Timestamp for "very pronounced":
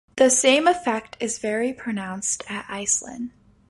1.37-2.43